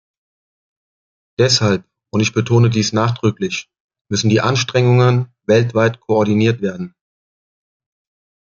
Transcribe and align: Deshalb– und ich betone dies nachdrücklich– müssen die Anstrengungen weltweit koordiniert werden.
Deshalb– 1.37 1.83
und 2.11 2.21
ich 2.21 2.33
betone 2.33 2.71
dies 2.71 2.91
nachdrücklich– 2.91 3.69
müssen 4.09 4.31
die 4.31 4.41
Anstrengungen 4.41 5.31
weltweit 5.45 5.99
koordiniert 5.99 6.59
werden. 6.63 6.95